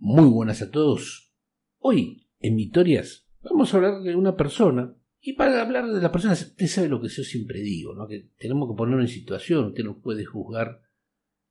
[0.00, 1.34] Muy buenas a todos.
[1.78, 4.94] Hoy, en Vitorias, vamos a hablar de una persona.
[5.20, 8.06] Y para hablar de la persona, usted sabe lo que yo siempre digo, ¿no?
[8.06, 9.66] Que tenemos que ponerlo en situación.
[9.66, 10.82] Usted no puede juzgar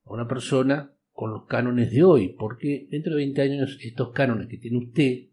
[0.04, 4.48] a una persona con los cánones de hoy, porque dentro de 20 años estos cánones
[4.48, 5.28] que tiene usted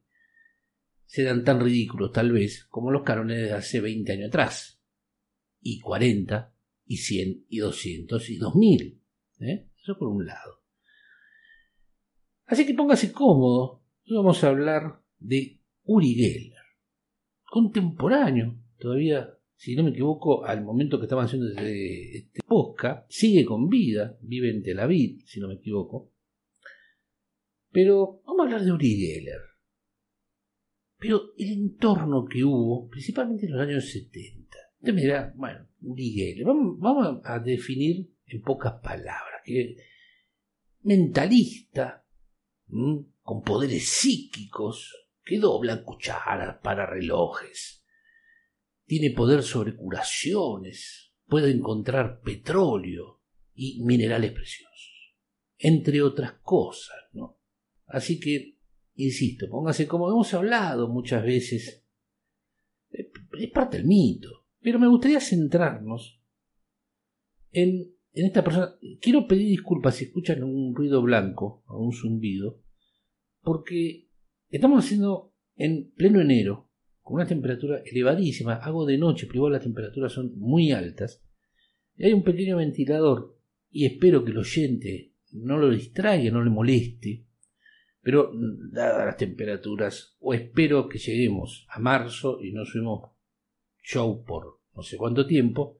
[1.05, 4.81] serán tan ridículos, tal vez, como los cánones de hace 20 años atrás.
[5.61, 6.53] Y 40,
[6.85, 9.01] y 100, y 200, y 2000.
[9.39, 9.69] ¿eh?
[9.81, 10.64] Eso por un lado.
[12.45, 13.81] Así que póngase cómodo.
[14.07, 16.63] Vamos a hablar de Uri Geller,
[17.49, 23.45] contemporáneo, todavía, si no me equivoco, al momento que estamos haciendo este, este podcast, sigue
[23.45, 26.11] con vida, vive en Tel Aviv, si no me equivoco.
[27.71, 29.41] Pero vamos a hablar de Uri Geller.
[30.97, 34.57] Pero el entorno que hubo, principalmente en los años 70.
[34.79, 39.77] Usted me dirá, bueno, Uri Geller, vamos, vamos a definir en pocas palabras, que
[40.83, 42.04] mentalista,
[42.67, 47.83] con poderes psíquicos que doblan cucharas para relojes.
[48.85, 53.21] Tiene poder sobre curaciones, puede encontrar petróleo
[53.53, 55.15] y minerales preciosos,
[55.57, 56.95] entre otras cosas.
[57.87, 58.59] Así que,
[58.95, 61.83] insisto, póngase como hemos hablado muchas veces,
[62.89, 66.21] es parte del mito, pero me gustaría centrarnos
[67.51, 72.61] en en esta persona, quiero pedir disculpas si escuchan un ruido blanco o un zumbido,
[73.41, 74.07] porque
[74.49, 76.69] estamos haciendo en pleno enero,
[77.01, 81.23] con una temperatura elevadísima, hago de noche, pero igual las temperaturas son muy altas,
[81.97, 83.37] y hay un pequeño ventilador,
[83.69, 87.25] y espero que el oyente no lo distraiga, no le moleste,
[88.01, 88.31] pero
[88.71, 93.11] dadas las temperaturas, o espero que lleguemos a marzo y no subimos
[93.83, 95.79] show por no sé cuánto tiempo,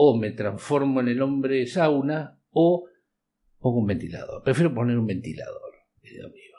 [0.00, 2.88] o me transformo en el hombre sauna o
[3.58, 4.44] pongo un ventilador.
[4.44, 6.56] Prefiero poner un ventilador, querido amigo.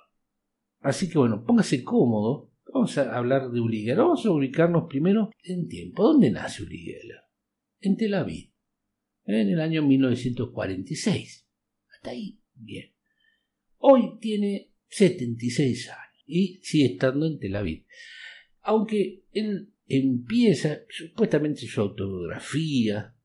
[0.82, 2.52] Así que bueno, póngase cómodo.
[2.74, 4.00] Vamos a hablar de Uri Geller.
[4.00, 6.04] Vamos a ubicarnos primero en tiempo.
[6.04, 7.22] ¿Dónde nace Uri Geller?
[7.80, 8.52] En Tel Aviv.
[9.24, 11.48] En el año 1946.
[11.96, 12.92] Hasta ahí, bien.
[13.78, 17.86] Hoy tiene 76 años y sigue estando en Tel Aviv.
[18.64, 23.16] Aunque él empieza, supuestamente su autobiografía,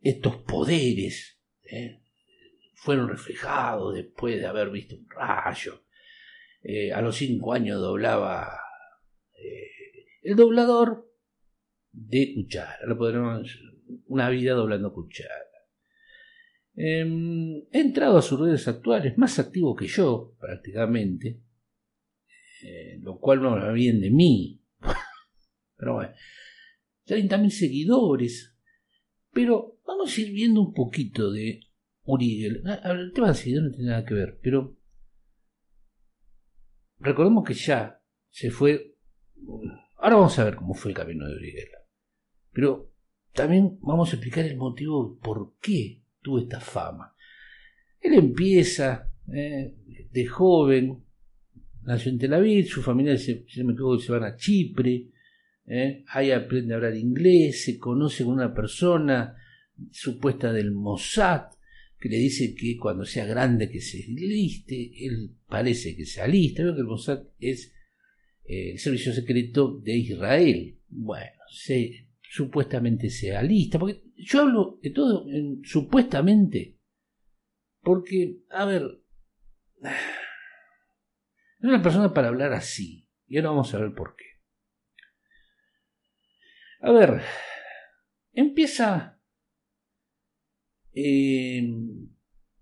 [0.00, 2.02] estos poderes ¿eh?
[2.74, 5.84] fueron reflejados después de haber visto un rayo.
[6.62, 8.60] Eh, a los cinco años doblaba
[9.34, 9.70] eh,
[10.22, 11.10] el doblador
[11.92, 12.78] de cuchara.
[12.86, 13.58] Lo podremos
[14.06, 15.34] una vida doblando cuchara.
[16.74, 21.40] Em, he entrado a sus redes actuales, más activo que yo, prácticamente,
[23.00, 24.62] lo cual no habla bien de mí.
[25.76, 26.12] Pero bueno,
[27.06, 28.57] 30.000 seguidores,
[29.38, 31.60] pero vamos a ir viendo un poquito de
[32.02, 32.62] Uri Geller.
[32.66, 34.76] Ah, el tema de no tiene nada que ver, pero
[36.98, 38.96] recordemos que ya se fue.
[39.94, 41.86] Ahora vamos a ver cómo fue el camino de Uri Geller.
[42.50, 42.92] Pero
[43.32, 47.14] también vamos a explicar el motivo por qué tuvo esta fama.
[48.00, 49.76] Él empieza eh,
[50.10, 51.04] de joven,
[51.82, 55.12] nació en Tel Aviv, su familia se, se se a Chipre,
[55.68, 56.04] ¿eh?
[56.08, 59.36] ahí aprende a hablar inglés, se conoce con una persona
[59.90, 61.50] supuesta del Mossad,
[62.00, 66.62] que le dice que cuando sea grande que se liste, él parece que se alista,
[66.62, 67.74] veo que el Mossad es
[68.44, 70.78] eh, el servicio secreto de Israel.
[70.88, 75.26] Bueno, se, supuestamente se alista, porque yo hablo de todo
[75.64, 76.78] supuestamente,
[77.82, 79.02] porque, a ver,
[79.82, 84.27] es una persona para hablar así, y ahora vamos a ver por qué.
[86.80, 87.20] A ver,
[88.32, 89.18] empieza
[90.94, 91.68] eh,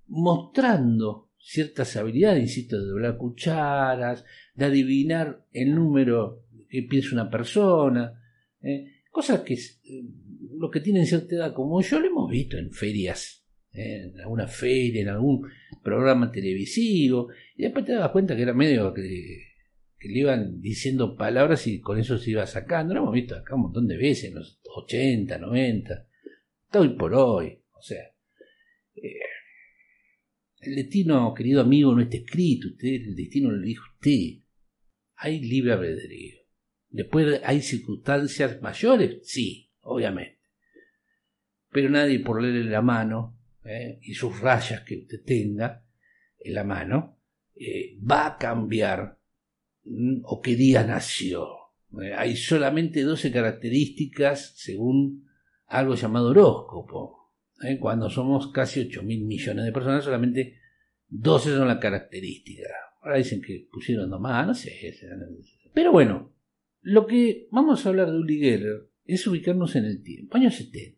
[0.08, 8.20] mostrando ciertas habilidades, insisto, de doblar cucharas, de adivinar el número que piensa una persona,
[8.62, 10.04] eh, cosas que eh,
[10.58, 15.02] los que tienen cierta edad como yo lo hemos visto en ferias, en alguna feria,
[15.02, 15.46] en algún
[15.82, 19.55] programa televisivo, y después te das cuenta que era medio que
[20.08, 22.94] le iban diciendo palabras y con eso se iba sacando.
[22.94, 26.08] Lo hemos visto acá un montón de veces, en los 80, 90,
[26.64, 27.62] hasta hoy por hoy.
[27.72, 28.02] O sea,
[28.94, 29.20] eh,
[30.60, 34.42] el destino, querido amigo, no está escrito, usted, el destino lo dijo usted.
[35.16, 36.38] Hay libre albedrío.
[36.88, 40.40] Después hay circunstancias mayores, sí, obviamente.
[41.70, 45.84] Pero nadie por leerle la mano eh, y sus rayas que usted tenga
[46.38, 47.20] en la mano
[47.54, 49.15] eh, va a cambiar
[50.24, 51.48] o qué día nació.
[52.02, 55.28] Eh, hay solamente 12 características según
[55.66, 57.32] algo llamado horóscopo.
[57.62, 60.58] Eh, cuando somos casi 8 mil millones de personas, solamente
[61.08, 62.70] 12 son las características.
[63.00, 64.72] Ahora dicen que pusieron dos más, no sé.
[65.72, 66.32] Pero bueno,
[66.80, 70.96] lo que vamos a hablar de Uli Geller es ubicarnos en el tiempo, años 70.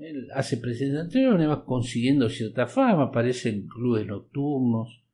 [0.00, 5.04] Él hace presentaciones, va consiguiendo cierta fama, aparece en clubes nocturnos,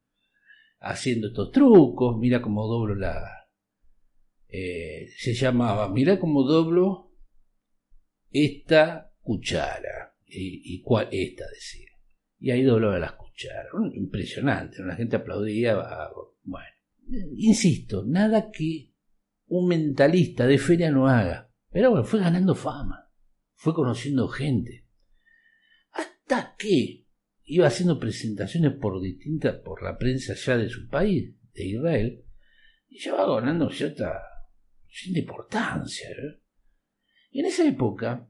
[0.80, 3.48] haciendo estos trucos, mira cómo doblo la...
[4.48, 7.12] Eh, se llamaba, mira cómo doblo
[8.30, 10.16] esta cuchara.
[10.26, 11.08] ¿Y, y cuál?
[11.10, 11.90] Esta decía.
[12.38, 13.66] Y ahí doblaba las cucharas.
[13.94, 15.76] Impresionante, la gente aplaudía.
[16.42, 16.66] Bueno,
[17.36, 18.92] insisto, nada que
[19.46, 21.50] un mentalista de feria no haga.
[21.70, 23.10] Pero bueno, fue ganando fama,
[23.54, 24.86] fue conociendo gente.
[25.90, 27.03] Hasta que
[27.44, 32.24] iba haciendo presentaciones por distintas, por la prensa ya de su país, de Israel,
[32.88, 34.22] y ya va ganando cierta,
[34.88, 36.08] cierta importancia.
[36.10, 36.40] ¿eh?
[37.30, 38.28] Y en esa época,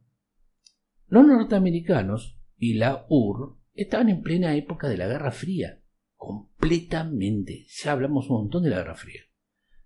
[1.06, 5.80] los norteamericanos y la UR estaban en plena época de la Guerra Fría,
[6.16, 7.66] completamente.
[7.68, 9.22] Ya hablamos un montón de la Guerra Fría.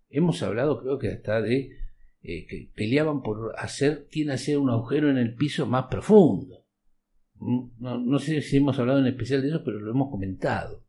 [0.08, 1.70] Hemos hablado, creo que hasta de
[2.20, 6.67] eh, que peleaban por hacer quién hacía un agujero en el piso más profundo.
[7.40, 7.68] ¿Mm?
[7.78, 10.84] No, sé si hemos hablado en especial de eso, pero lo hemos comentado.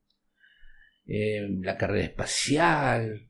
[1.05, 3.27] Eh, la carrera espacial,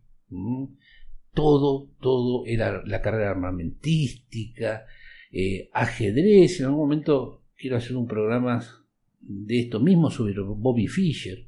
[1.34, 4.86] todo, todo era la carrera armamentística,
[5.32, 6.60] eh, ajedrez.
[6.60, 8.62] En algún momento quiero hacer un programa
[9.20, 11.48] de esto mismo sobre Bobby Fischer.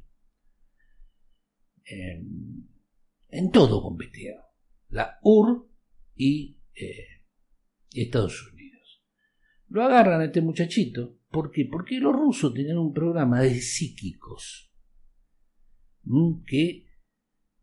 [1.84, 4.36] en todo competía.
[4.88, 5.66] La UR
[6.14, 7.22] y eh,
[7.94, 9.02] Estados Unidos.
[9.68, 11.18] Lo agarran a este muchachito.
[11.32, 11.64] ¿Por qué?
[11.64, 14.70] Porque los rusos tenían un programa de psíquicos
[16.46, 16.86] que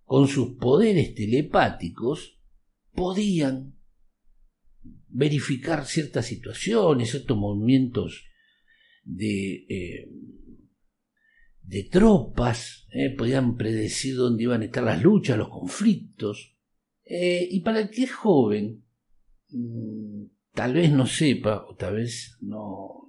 [0.05, 2.41] con sus poderes telepáticos
[2.93, 3.75] podían
[5.07, 8.25] verificar ciertas situaciones, ciertos movimientos
[9.03, 10.09] de, eh,
[11.91, 16.57] tropas, eh, podían predecir dónde iban a estar las luchas, los conflictos.
[17.05, 18.83] Eh, y para el que es joven,
[19.49, 20.23] mm,
[20.53, 23.08] tal vez no sepa, o tal vez no,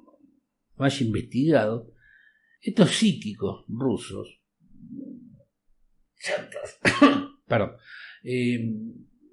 [0.84, 1.92] haya investigado,
[2.60, 4.42] estos psíquicos rusos,
[7.46, 7.76] perdón,
[8.22, 8.58] eh,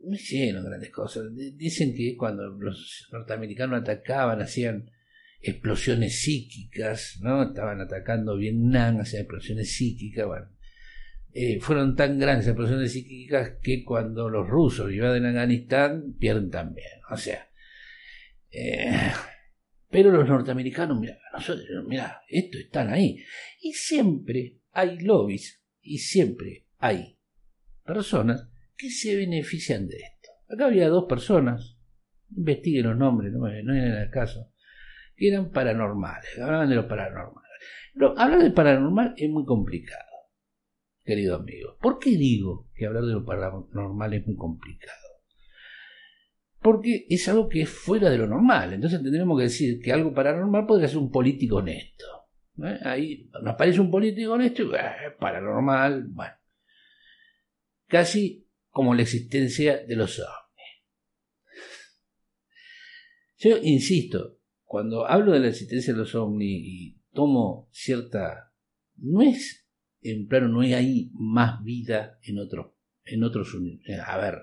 [0.04, 1.26] no hicieron grandes cosas.
[1.34, 4.90] Dicen que cuando los norteamericanos atacaban, hacían
[5.42, 7.44] explosiones psíquicas, ¿no?
[7.44, 10.48] Estaban atacando Vietnam, hacían explosiones psíquicas, bueno.
[11.34, 16.90] Eh, fueron tan grandes explosiones psíquicas que cuando los rusos invaden Afganistán pierden también.
[17.12, 17.48] O sea,
[18.50, 19.07] eh,
[19.98, 23.18] pero los norteamericanos, mira, nosotros, mira, esto están ahí.
[23.60, 27.18] Y siempre hay lobbies y siempre hay
[27.84, 28.48] personas
[28.78, 30.30] que se benefician de esto.
[30.54, 31.80] Acá había dos personas,
[32.30, 34.54] investiguen los nombres, no, no era el caso,
[35.16, 37.44] que eran paranormales, hablaban de lo paranormal.
[38.18, 40.06] hablar de paranormal es muy complicado
[41.04, 41.76] querido amigo.
[41.82, 45.07] ¿Por qué digo que hablar de lo paranormal es muy complicado?
[46.62, 48.74] Porque es algo que es fuera de lo normal.
[48.74, 52.06] Entonces tendremos que decir que algo paranormal podría ser un político honesto.
[52.64, 52.80] ¿eh?
[52.84, 56.08] Ahí nos aparece un político honesto y eh, paranormal.
[56.10, 56.34] Bueno,
[57.88, 60.38] casi como la existencia de los ovnis.
[63.38, 68.52] Yo insisto, cuando hablo de la existencia de los ovnis y tomo cierta...
[69.00, 69.68] No es
[70.02, 72.72] en plano no hay más vida en otros,
[73.04, 73.56] en otros,
[74.06, 74.36] a ver,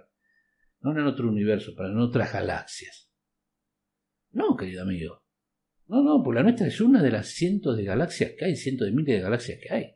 [0.92, 3.10] no en otro universo, pero en otras galaxias.
[4.32, 5.24] No, querido amigo.
[5.86, 8.86] No, no, pues la nuestra es una de las cientos de galaxias que hay, cientos
[8.86, 9.94] de miles de galaxias que hay.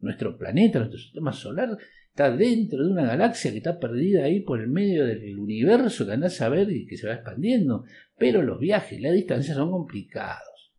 [0.00, 1.76] Nuestro planeta, nuestro sistema solar,
[2.08, 6.12] está dentro de una galaxia que está perdida ahí por el medio del universo que
[6.12, 7.84] andás a ver y que se va expandiendo.
[8.18, 10.72] Pero los viajes, la distancia son complicados.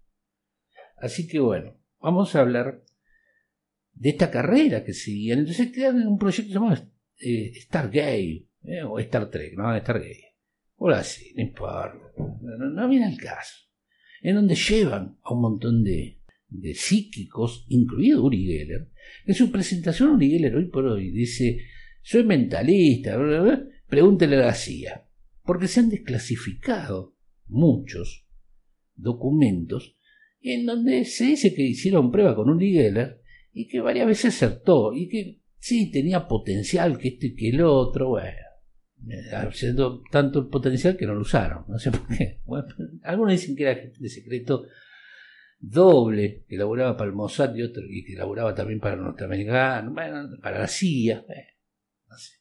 [0.97, 2.83] Así que bueno, vamos a hablar
[3.93, 5.39] de esta carrera que seguían.
[5.39, 6.89] Entonces crean un proyecto llamado
[7.19, 10.35] eh, Stargate, eh, o Star Trek, no, Stargate.
[10.75, 11.99] O así, no importa.
[12.41, 13.53] No, viene al caso.
[14.21, 18.89] En donde llevan a un montón de, de psíquicos, incluido Uri Geller.
[19.25, 21.59] En su presentación, Uri Geller hoy por hoy dice:
[22.01, 23.17] Soy mentalista,
[23.87, 25.05] pregúntele a la CIA.
[25.43, 27.17] Porque se han desclasificado
[27.47, 28.25] muchos
[28.95, 29.97] documentos
[30.41, 33.21] en donde se dice que hicieron prueba con Uri Geller
[33.53, 37.61] y que varias veces acertó y que sí tenía potencial que este y que el
[37.61, 38.42] otro, bueno,
[39.31, 42.41] haciendo tanto el potencial que no lo usaron, no sé por qué.
[43.03, 44.65] algunos dicen que era gente de secreto
[45.59, 49.93] doble, que laboraba para el Mossad y otro, y que laboraba también para los norteamericanos,
[49.93, 51.25] bueno, para la CIA,
[52.09, 52.33] no sé.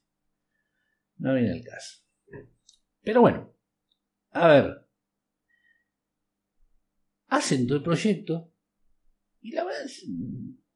[1.18, 2.02] No viene el caso.
[3.02, 3.54] Pero bueno,
[4.30, 4.86] a ver,
[7.28, 8.52] hacen todo el proyecto
[9.40, 9.86] y la verdad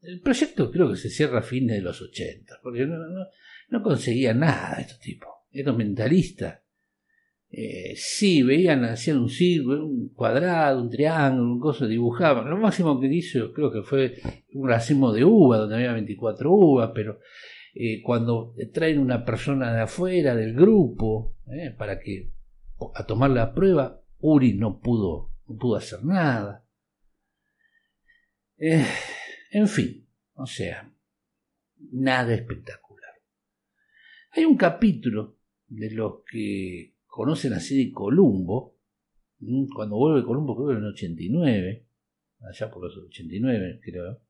[0.02, 2.96] El proyecto creo que se cierra a fines de los 80, porque no,
[3.68, 5.35] no conseguía nada de estos tipos.
[5.56, 6.60] Eran mentalistas.
[7.48, 12.50] Eh, sí, veían, hacían un círculo, un cuadrado, un triángulo, un coso, dibujaban.
[12.50, 14.20] Lo máximo que hizo creo que fue
[14.52, 17.20] un racimo de uva, donde había 24 uvas, pero
[17.74, 22.32] eh, cuando traen una persona de afuera del grupo eh, para que
[22.94, 26.66] a tomar la prueba, Uri no pudo, no pudo hacer nada.
[28.58, 30.92] en fin, o sea,
[31.92, 33.12] nada espectacular.
[34.32, 35.35] Hay un capítulo
[35.68, 38.76] de los que conocen la serie Columbo,
[39.74, 41.86] cuando vuelve Columbo creo que en el 89,
[42.40, 44.20] allá por los 89 creo,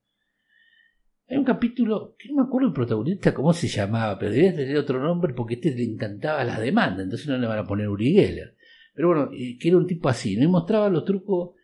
[1.29, 4.77] hay un capítulo que no me acuerdo el protagonista cómo se llamaba, pero debía tener
[4.77, 8.13] otro nombre porque este le encantaba las demandas, entonces no le van a poner Uri
[8.13, 8.55] Geller.
[8.93, 10.41] Pero bueno, que era un tipo así.
[10.41, 11.55] Y mostraba los trucos,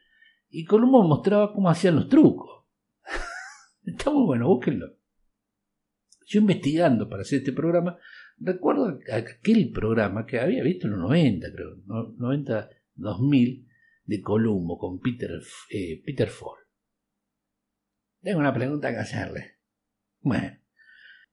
[0.49, 2.65] y Columbo mostraba cómo hacían los trucos.
[3.85, 4.97] Está muy bueno, búsquenlo.
[6.27, 7.97] Yo investigando para hacer este programa,
[8.39, 11.77] Recuerdo aquel programa que había visto en los 90, creo,
[12.17, 13.67] 90, 2000,
[14.05, 15.31] de Columbo con Peter,
[15.69, 16.59] eh, Peter Fall.
[18.21, 19.59] Tengo una pregunta que hacerle.
[20.21, 20.57] Bueno,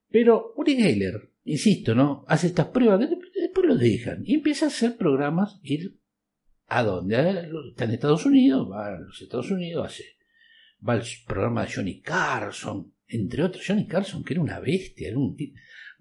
[0.08, 2.24] pero Uri Geller, insisto, ¿no?
[2.28, 6.00] Hace estas pruebas que después lo dejan y empieza a hacer programas, ir
[6.66, 10.04] a dónde, está en Estados Unidos, va a los Estados Unidos, hace,
[10.86, 15.18] va al programa de Johnny Carson, entre otros, Johnny Carson, que era una bestia, era
[15.18, 15.36] un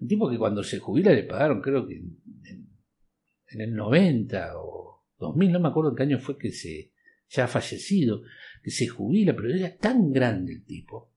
[0.00, 5.52] un tipo que cuando se jubila le pagaron, creo que en, el 90 o 2000,
[5.52, 6.92] no me acuerdo en qué año fue que se,
[7.28, 8.22] ya ha fallecido,
[8.62, 11.12] que se jubila, pero era tan grande el tipo,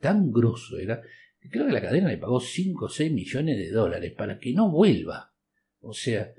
[0.00, 1.00] tan grosso era,
[1.38, 4.52] que creo que la cadena le pagó 5 o 6 millones de dólares para que
[4.52, 5.32] no vuelva.
[5.80, 6.32] O sea,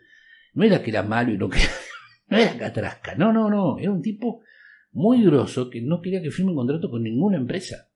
[0.54, 1.60] no era que era malo y no, que,
[2.28, 4.42] no era catrasca, no, no, no, era un tipo
[4.92, 7.90] muy grosso que no quería que firme un contrato con ninguna empresa.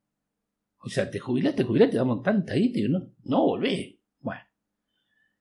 [0.79, 3.99] O sea, te jubilaste, te jubilaste, te damos tanta guita no, no volvé.
[4.19, 4.41] Bueno.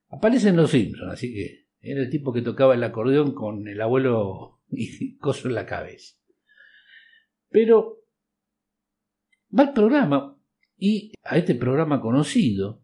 [0.08, 4.60] Aparecen los Simpsons, así que era el tipo que tocaba el acordeón con el abuelo
[4.70, 6.16] y coso en la cabeza.
[7.50, 8.02] Pero
[9.56, 10.36] va el programa
[10.76, 12.82] y a este programa conocido,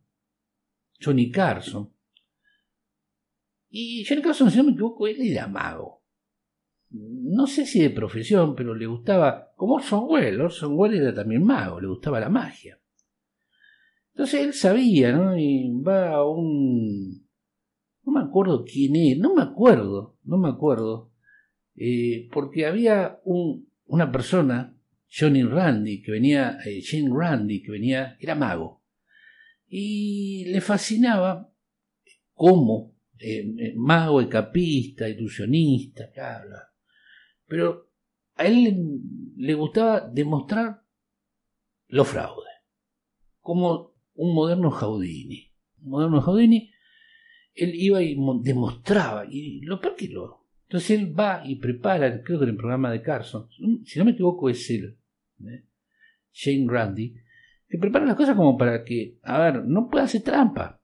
[1.00, 1.92] Johnny Carson,
[3.68, 6.03] y Johnny Carson, si no me equivoco, él era mago
[6.94, 11.42] no sé si de profesión, pero le gustaba, como Orson Welles, Orson Welles era también
[11.42, 12.78] mago, le gustaba la magia.
[14.12, 15.36] Entonces él sabía, ¿no?
[15.36, 17.26] Y va a un...
[18.04, 21.10] No me acuerdo quién es, no me acuerdo, no me acuerdo,
[21.74, 24.76] eh, porque había un, una persona,
[25.10, 28.82] Johnny Randy, que venía, eh, Jane Randy, que venía, era mago,
[29.66, 31.50] y le fascinaba
[32.34, 36.73] cómo eh, mago, capista, ilusionista, bla, bla
[37.54, 37.88] pero
[38.34, 39.00] a él
[39.36, 40.82] le gustaba demostrar
[41.86, 42.50] los fraudes,
[43.38, 45.52] como un moderno Jaudini.
[45.82, 46.72] Un moderno Jaudini,
[47.54, 50.48] él iba y demostraba, y lo peor que lo.
[50.64, 53.48] Entonces él va y prepara, creo que en el programa de Carson,
[53.84, 54.98] si no me equivoco es él,
[55.46, 55.64] ¿eh?
[56.32, 57.14] Shane Randy,
[57.68, 60.82] que prepara las cosas como para que, a ver, no pueda hacer trampa.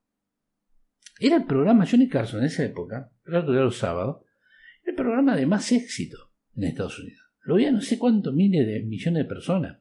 [1.19, 4.25] Era el programa Johnny Carson en esa época, claro que era los sábados,
[4.85, 7.21] el programa de más éxito en Estados Unidos.
[7.43, 9.79] Lo veía no sé cuántos miles de millones de personas.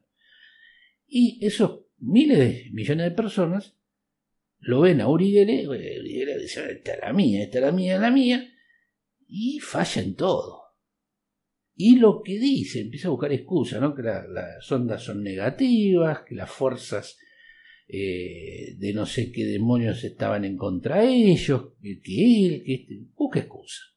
[1.06, 3.76] Y esos miles de millones de personas
[4.58, 5.80] lo ven a Uri Geller, Uri
[6.40, 8.52] dice, esta es la mía, esta es la mía, la mía,
[9.26, 10.60] y falla en todo.
[11.74, 13.94] Y lo que dice, empieza a buscar excusas, ¿no?
[13.94, 17.18] Que las ondas son negativas, que las fuerzas
[17.88, 23.00] eh, de no sé qué demonios estaban en contra de ellos, que él, que este,
[23.16, 23.89] busca excusas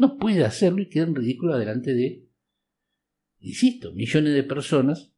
[0.00, 2.26] no puede hacerlo y queda en ridículo delante de,
[3.40, 5.12] insisto, millones de personas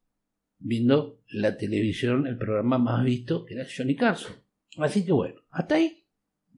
[0.59, 4.35] viendo la televisión, el programa más visto, que era Johnny Carson.
[4.77, 6.03] Así que bueno, hasta ahí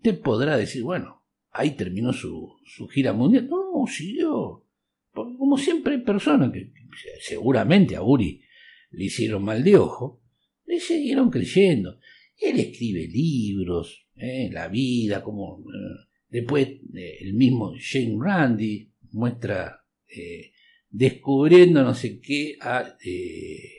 [0.01, 3.47] te podrá decir, bueno, ahí terminó su, su gira mundial.
[3.47, 4.65] No, siguió.
[5.13, 6.73] Porque como siempre hay personas que,
[7.19, 8.41] seguramente a Uri
[8.89, 10.23] le hicieron mal de ojo,
[10.65, 11.99] le siguieron creyendo.
[12.37, 15.59] Él escribe libros, eh, la vida, como...
[15.59, 20.51] Eh, Después eh, el mismo Shane Randy muestra eh,
[20.89, 23.71] descubriendo no sé qué a eh,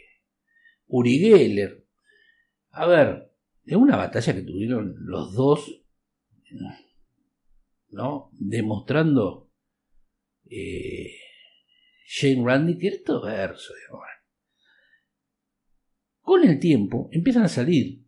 [0.87, 1.85] Uri Geller.
[2.71, 3.33] A ver,
[3.65, 5.83] de una batalla que tuvieron los dos,
[7.91, 8.31] ¿no?
[8.33, 9.51] Demostrando
[12.07, 13.75] Shane Randy era todo verso.
[16.21, 18.05] Con el tiempo empiezan a salir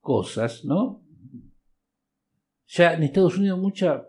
[0.00, 1.01] cosas, ¿no?
[2.72, 4.06] Ya en Estados Unidos mucha...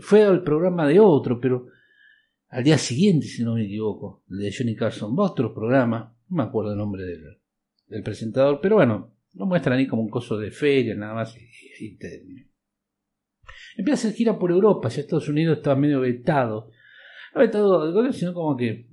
[0.00, 1.68] Fue al programa de otro, pero
[2.48, 6.36] al día siguiente, si no me equivoco, el de Johnny Carson, va otro programa, no
[6.36, 10.50] me acuerdo el nombre del, presentador, pero bueno, lo muestran ahí como un coso de
[10.50, 11.36] feria, nada más,
[11.80, 11.98] y,
[13.76, 16.70] Empieza a hacer gira por Europa, ya Estados Unidos estaba medio vetado.
[17.34, 18.86] No vetado de goles, sino como que.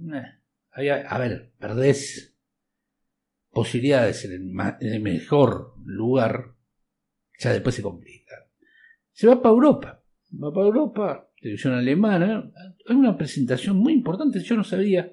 [0.77, 2.37] Eh, a ver, perdés
[3.51, 4.31] posibilidades en
[4.79, 6.55] el, mejor lugar,
[7.37, 8.48] ya después se complica.
[9.19, 10.01] Se va para Europa.
[10.41, 12.49] Va para Europa, televisión alemana.
[12.87, 14.39] Es una presentación muy importante.
[14.39, 15.11] Yo no sabía,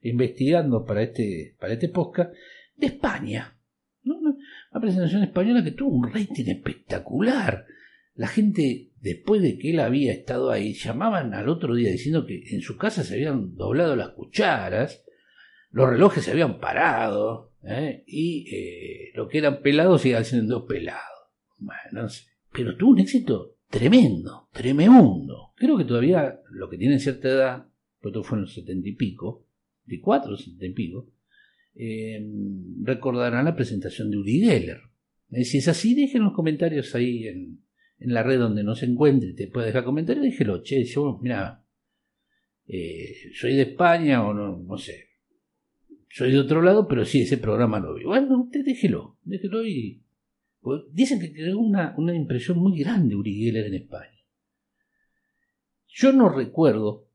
[0.00, 2.32] investigando para este, para este podcast,
[2.76, 3.58] de España.
[4.04, 7.66] Una presentación española que tuvo un rating espectacular.
[8.14, 12.40] La gente, después de que él había estado ahí, llamaban al otro día diciendo que
[12.52, 15.04] en su casa se habían doblado las cucharas,
[15.72, 18.04] los relojes se habían parado, ¿eh?
[18.06, 21.02] y eh, lo que eran pelados iban siendo pelados.
[21.56, 22.37] Bueno, no sé.
[22.58, 25.52] Pero tuvo un éxito tremendo, tremendo.
[25.54, 27.66] Creo que todavía lo que tiene cierta edad,
[28.02, 29.46] pero fue en los setenta y pico,
[29.84, 31.08] de cuatro setenta y pico,
[31.76, 32.20] eh,
[32.82, 34.80] recordarán la presentación de Uri Geller.
[35.44, 37.60] Si es así, dejen los comentarios ahí en,
[38.00, 41.64] en la red donde no se encuentre te puede dejar comentarios, déjelo, che, yo, mira,
[42.66, 45.10] eh, soy de España o no, no sé,
[46.10, 48.02] soy de otro lado, pero sí, ese programa lo vi.
[48.02, 50.02] Bueno, usted déjelo, déjelo y...
[50.60, 54.18] Pues, dicen que creó una, una impresión muy grande Uri Geller en España.
[55.86, 57.08] Yo no recuerdo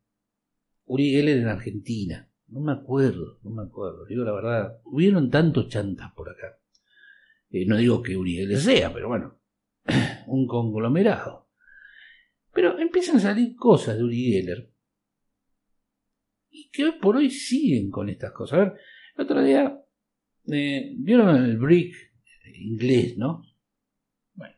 [0.86, 2.30] Uri Geller en Argentina.
[2.48, 4.06] No me acuerdo, no me acuerdo.
[4.06, 6.60] Digo la verdad, hubieron tantos chantas por acá.
[7.50, 9.40] Eh, no digo que Uri Geller sea, pero bueno,
[10.28, 11.50] un conglomerado.
[12.54, 14.74] Pero empiezan a salir cosas de Uri Geller
[16.50, 18.60] y que hoy por hoy siguen con estas cosas.
[18.60, 18.74] A ver,
[19.16, 19.80] el otro día
[20.52, 22.13] eh, vieron el brick
[22.46, 23.44] inglés, ¿no?
[24.34, 24.56] Bueno,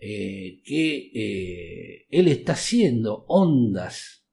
[0.02, 4.24] eh, que él está haciendo ondas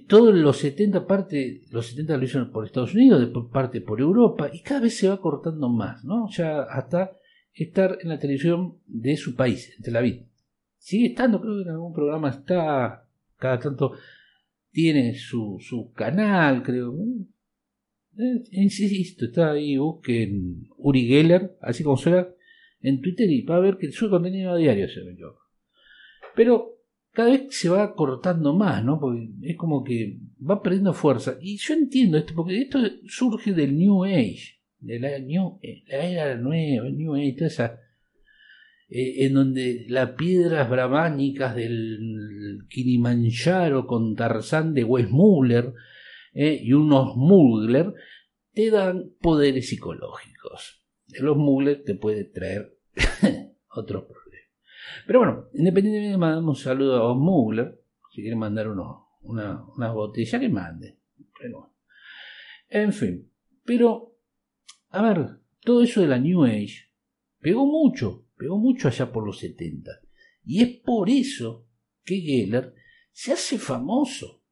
[0.07, 4.49] todos los 70 parte, los 70 lo hicieron por Estados Unidos, después parte por Europa,
[4.51, 6.27] y cada vez se va cortando más, ¿no?
[6.31, 7.17] Ya hasta
[7.53, 10.25] estar en la televisión de su país, en Tel Aviv.
[10.77, 13.93] Sigue estando, creo que en algún programa está, cada tanto
[14.71, 16.95] tiene su, su canal, creo.
[18.17, 22.27] Eh, insisto, está ahí, busquen Uri Geller, así como suena,
[22.81, 25.15] en Twitter y va a ver que sube contenido a diario, se me
[26.35, 26.70] Pero
[27.11, 28.99] cada vez se va cortando más, ¿no?
[28.99, 31.37] Porque es como que va perdiendo fuerza.
[31.41, 36.35] Y yo entiendo esto, porque esto surge del New Age, de la, new, la era
[36.37, 37.79] nueva, New Age, toda esa
[38.93, 45.73] eh, en donde las piedras brahmánicas del Kilimanjaro con Tarzán de Westmuller
[46.33, 47.93] eh, y unos Mugler
[48.53, 50.83] te dan poderes psicológicos.
[51.21, 52.77] Los Mugler te puede traer
[53.69, 54.20] otros problemas.
[55.05, 57.81] Pero bueno, independientemente mandamos un saludo a los Mugler,
[58.13, 60.99] si quieren mandar uno, una, una que mande.
[61.39, 61.73] Pero,
[62.69, 63.31] en fin,
[63.63, 64.15] pero,
[64.89, 66.89] a ver, todo eso de la New Age
[67.39, 69.91] pegó mucho pegó mucho allá por los 70.
[70.45, 71.67] Y es por eso
[72.03, 72.73] que Geller
[73.11, 74.43] se hace famoso.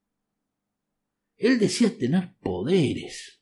[1.35, 3.41] Él decía tener poderes.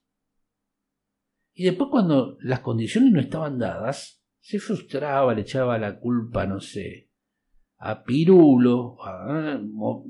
[1.54, 4.16] Y después cuando las condiciones no estaban dadas,
[4.48, 7.10] se frustraba, le echaba la culpa, no sé,
[7.80, 8.98] a Pirulo,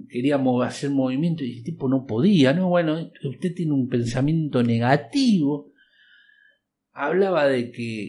[0.08, 5.72] quería hacer movimiento y el tipo no podía, no, bueno, usted tiene un pensamiento negativo
[6.94, 8.04] hablaba de que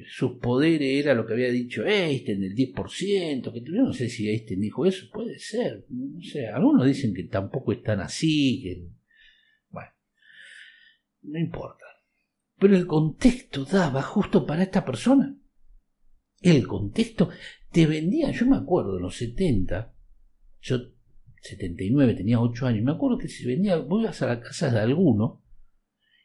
[0.00, 4.28] eh, sus poderes era lo que había dicho Einstein, del 10%, que no sé si
[4.28, 8.88] Einstein dijo eso, puede ser, no sé, algunos dicen que tampoco están así, que,
[9.70, 9.90] bueno,
[11.22, 11.84] no importa.
[12.58, 15.36] Pero el contexto daba justo para esta persona.
[16.44, 17.30] El contexto
[17.72, 19.94] te vendía, yo me acuerdo, en los 70,
[20.60, 20.78] yo
[21.40, 25.42] 79 tenía 8 años, me acuerdo que se vendía, voy a la casa de alguno,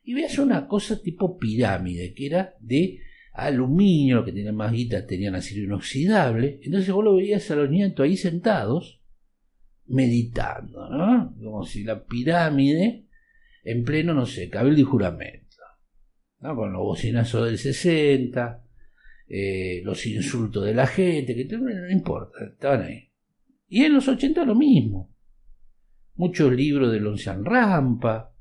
[0.03, 2.99] y veas una cosa tipo pirámide, que era de
[3.31, 6.59] aluminio, que tenía más guita, tenían acero inoxidable.
[6.63, 9.01] Entonces vos lo veías a los nietos ahí sentados,
[9.85, 11.33] meditando, ¿no?
[11.41, 13.07] Como si la pirámide,
[13.63, 15.47] en pleno, no sé, cabildo y juramento.
[16.41, 16.55] ¿no?
[16.55, 18.68] con los bocinazos del 60,
[19.29, 23.11] eh, los insultos de la gente, que no importa, estaban ahí.
[23.67, 25.15] Y en los 80 lo mismo.
[26.15, 28.33] Muchos libros de Lonsan Rampa,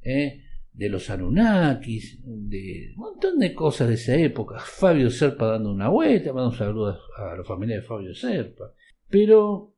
[0.00, 0.44] ¿eh?
[0.72, 4.60] de los Anunnakis, de un montón de cosas de esa época.
[4.60, 8.72] Fabio Serpa dando una vuelta, mando un saludo a la familia de Fabio Serpa.
[9.08, 9.74] Pero,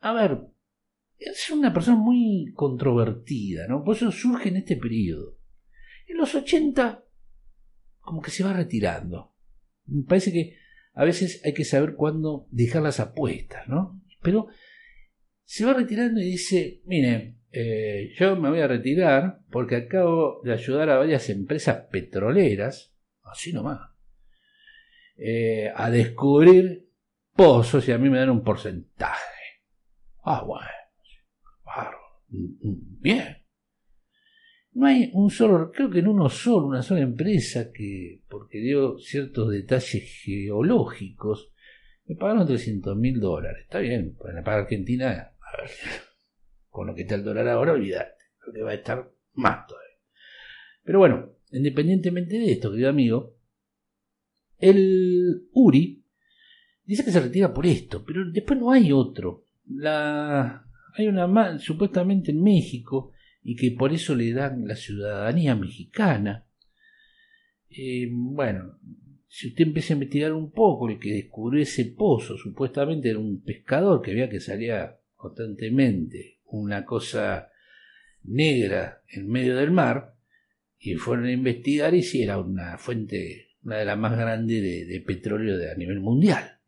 [0.00, 0.38] a ver,
[1.16, 3.82] es una persona muy controvertida, ¿no?
[3.82, 5.38] Por eso surge en este periodo.
[6.06, 7.04] En los 80,
[8.00, 9.31] como que se va retirando.
[9.86, 10.56] Me parece que
[10.94, 14.00] a veces hay que saber cuándo dejar las apuestas, ¿no?
[14.22, 14.48] Pero
[15.44, 20.52] se va retirando y dice, mire, eh, yo me voy a retirar porque acabo de
[20.52, 23.90] ayudar a varias empresas petroleras, así nomás,
[25.16, 26.88] eh, a descubrir
[27.34, 29.20] pozos y a mí me dan un porcentaje.
[30.24, 30.68] Ah, bueno,
[33.00, 33.41] bien.
[34.74, 38.98] No hay un solo, creo que en uno solo, una sola empresa que, porque dio
[38.98, 41.52] ciertos detalles geológicos,
[42.06, 43.64] me pagaron 300 mil dólares.
[43.64, 45.70] Está bien, para la Argentina, a ver,
[46.68, 49.98] con lo que está el dólar ahora, olvídate, creo que va a estar más todavía.
[50.82, 53.36] Pero bueno, independientemente de esto, querido amigo,
[54.58, 56.02] el URI
[56.84, 59.46] dice que se retira por esto, pero después no hay otro.
[59.66, 66.46] La, hay una supuestamente en México, y que por eso le dan la ciudadanía mexicana.
[67.70, 68.78] Eh, bueno,
[69.28, 73.42] si usted empieza a investigar un poco, el que descubrió ese pozo supuestamente era un
[73.42, 77.50] pescador que veía que salía constantemente una cosa
[78.24, 80.14] negra en medio del mar,
[80.84, 85.00] y fueron a investigar y si era una fuente, una de las más grandes de,
[85.06, 86.58] petróleo de, a nivel mundial.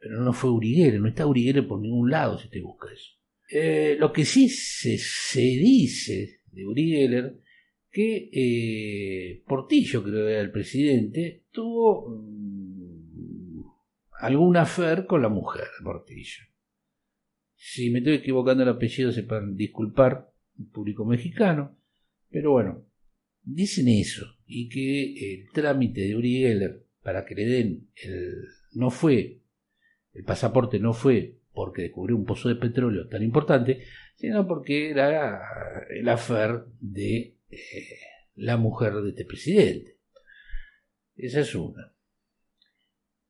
[0.00, 3.12] pero no fue Uriguere, no está Uriguere por ningún lado si te busca eso.
[3.52, 7.40] Eh, lo que sí se, se dice de Uri Geller
[7.90, 13.62] que eh, Portillo, creo que era el presidente, tuvo mm,
[14.20, 16.44] alguna afer con la mujer de Portillo.
[17.56, 21.76] Si me estoy equivocando el apellido, se pueden disculpar, el público mexicano,
[22.28, 22.86] pero bueno,
[23.42, 28.34] dicen eso, y que el trámite de Uri Geller para que le den el.
[28.74, 29.40] no fue,
[30.12, 33.84] el pasaporte no fue porque descubrió un pozo de petróleo tan importante,
[34.14, 35.40] sino porque era
[35.90, 37.58] el afer de eh,
[38.36, 39.98] la mujer de este presidente.
[41.16, 41.92] Esa es una.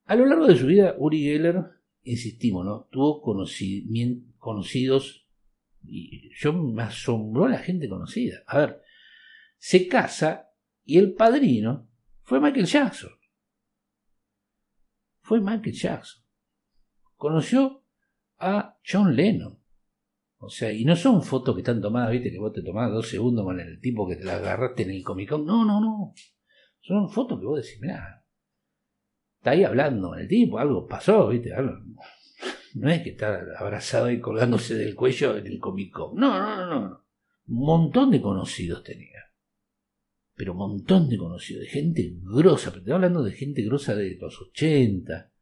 [0.04, 1.64] A lo largo de su vida, Uri Geller,
[2.02, 2.88] insistimos, ¿no?
[2.90, 5.26] tuvo conocidos,
[5.82, 8.42] y yo me asombró la gente conocida.
[8.46, 8.82] A ver,
[9.56, 10.50] se casa
[10.84, 11.88] y el padrino
[12.22, 13.12] fue Michael Jackson.
[15.20, 16.22] Fue Michael Jackson.
[17.16, 17.79] Conoció
[18.40, 19.58] a John Lennon.
[20.38, 23.08] O sea, y no son fotos que están tomadas, viste, que vos te tomás dos
[23.08, 25.44] segundos con el tipo que te la agarraste en el Comic Con.
[25.44, 26.14] No, no, no.
[26.80, 28.24] Son fotos que vos decís, mirá,
[29.36, 31.52] está ahí hablando con el tipo, algo pasó, viste,
[32.74, 36.16] no es que está abrazado y colgándose del cuello en el Comic Con.
[36.16, 37.04] No, no, no, no.
[37.48, 39.18] Un montón de conocidos tenía.
[40.34, 44.16] Pero un montón de conocidos, de gente grosa, pero te hablando de gente grosa de
[44.18, 45.32] los 80,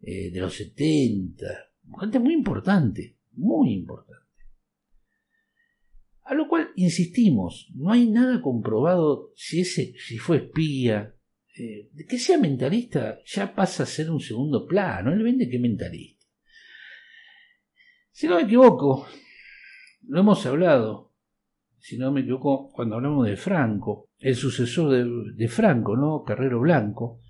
[0.00, 1.67] eh, de los 70,
[2.00, 4.18] gente muy importante, muy importante.
[6.24, 11.14] A lo cual insistimos, no hay nada comprobado si, ese, si fue espía.
[11.56, 15.12] Eh, que sea mentalista ya pasa a ser un segundo plano.
[15.12, 16.26] Él vende que mentalista.
[18.10, 19.06] Si no me equivoco,
[20.08, 21.14] lo hemos hablado,
[21.78, 26.24] si no me equivoco, cuando hablamos de Franco, el sucesor de, Franco, ¿no?
[26.24, 27.20] Carrero Blanco,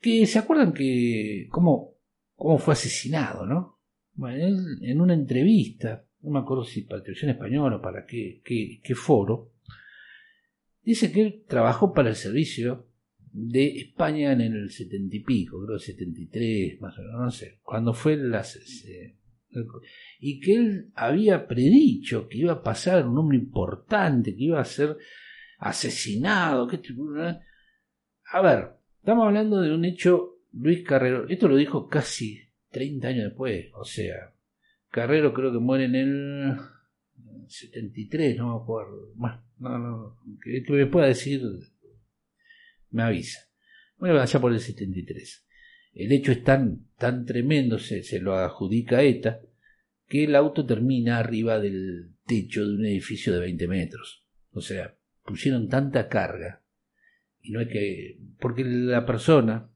[0.00, 1.96] que se acuerdan que cómo,
[2.34, 3.81] cómo fue asesinado, ¿no?
[4.14, 8.42] Bueno, él en una entrevista, no me acuerdo si para Televisión Española o para qué,
[8.44, 9.52] qué, foro,
[10.82, 15.78] dice que él trabajó para el servicio de España en el setenta y pico, creo
[15.78, 18.44] setenta y tres, más o menos, no sé, cuando fue la...
[20.20, 24.64] y que él había predicho que iba a pasar un hombre importante, que iba a
[24.64, 24.98] ser
[25.58, 26.80] asesinado, que...
[28.30, 33.24] A ver, estamos hablando de un hecho, Luis Carrero, esto lo dijo casi 30 años
[33.24, 34.32] después, o sea,
[34.90, 36.56] Carrero creo que muere en el
[37.48, 39.12] 73, no me acuerdo.
[39.14, 41.42] Bueno, no, no, que, me pueda decir,
[42.90, 43.40] me avisa.
[43.96, 45.46] Bueno, allá por el 73.
[45.94, 49.40] El hecho es tan, tan tremendo, se, se lo adjudica ETA,
[50.08, 54.24] que el auto termina arriba del techo de un edificio de 20 metros.
[54.50, 56.62] O sea, pusieron tanta carga.
[57.40, 58.18] Y no es que.
[58.38, 59.70] Porque la persona,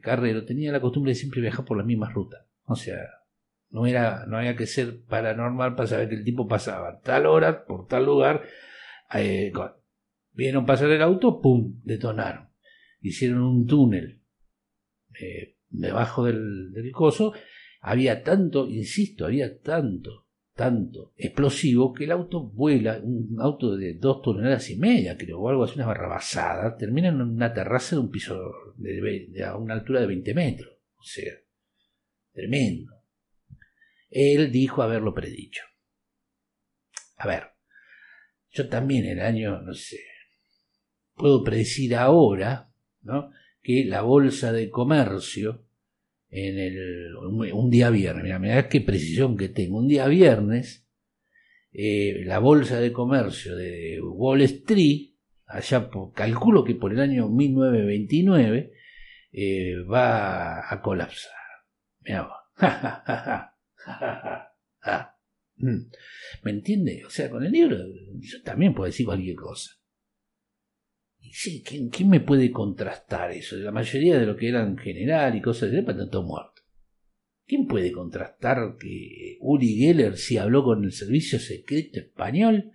[0.00, 2.46] Carrero tenía la costumbre de siempre viajar por la misma ruta.
[2.64, 2.98] O sea,
[3.70, 7.64] no era, no había que ser paranormal para saber que el tipo pasaba tal hora
[7.64, 8.42] por tal lugar.
[9.14, 9.52] Eh,
[10.32, 11.80] Vieron pasar el auto, ¡pum!
[11.84, 12.48] detonaron.
[13.00, 14.22] Hicieron un túnel
[15.20, 17.32] eh, debajo del, del coso.
[17.80, 24.20] Había tanto, insisto, había tanto, tanto explosivo que el auto vuela, un auto de dos
[24.22, 28.10] toneladas y media, creo, o algo así, una barrabasada, termina en una terraza de un
[28.10, 28.38] piso
[28.76, 30.70] de, a una altura de 20 metros.
[30.96, 31.32] O sea,
[32.32, 32.92] tremendo.
[34.10, 35.62] Él dijo haberlo predicho.
[37.16, 37.44] A ver,
[38.50, 40.00] yo también el año, no sé,
[41.14, 43.30] puedo predecir ahora, ¿no?
[43.62, 45.66] Que la bolsa de comercio
[46.30, 50.86] en el, un día viernes, mira, mira qué precisión que tengo, un día viernes,
[51.72, 55.10] eh, la bolsa de comercio de Wall Street,
[55.46, 58.72] allá por, calculo que por el año 1929,
[59.32, 61.32] eh, va a colapsar.
[62.00, 62.28] Mira,
[65.56, 65.90] Mm.
[66.42, 67.04] ¿Me entiende?
[67.06, 67.76] O sea, con el libro
[68.18, 69.72] yo también puedo decir cualquier cosa.
[71.32, 73.56] Sí, ¿quién, ¿quién, me puede contrastar eso?
[73.56, 76.64] La mayoría de lo que eran general y cosas de están todos muertos.
[77.46, 82.72] ¿Quién puede contrastar que Uri Geller sí habló con el servicio secreto español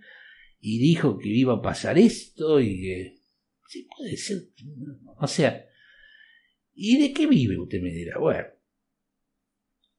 [0.60, 3.14] y dijo que iba a pasar esto y que...
[3.68, 4.38] Sí, puede ser.
[5.18, 5.66] O sea,
[6.74, 7.58] ¿y de qué vive?
[7.58, 8.18] Usted me dirá.
[8.18, 8.46] Bueno,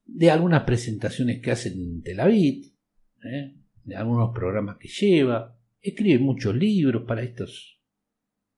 [0.07, 2.73] de algunas presentaciones que hacen en Tel Aviv,
[3.23, 3.55] ¿eh?
[3.83, 7.76] de algunos programas que lleva, escribe muchos libros para estos,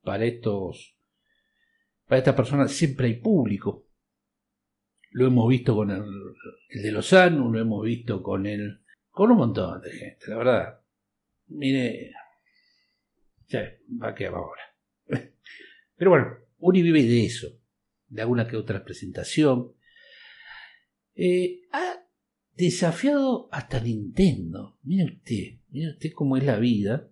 [0.10, 0.98] para estos,
[2.08, 3.86] para estas personas siempre hay público.
[5.12, 6.04] Lo hemos visto con el,
[6.82, 10.80] de Lozano, lo hemos visto con el, con un montón de gente, la verdad.
[11.50, 12.12] Mire,
[13.54, 14.64] va a quedar ahora.
[15.96, 17.62] Pero bueno, Uri vive de eso,
[18.08, 19.74] de alguna que otra presentación.
[21.14, 21.62] Eh,
[22.56, 24.80] desafiado hasta Nintendo.
[24.82, 27.12] Mire usted, mire usted cómo es la vida.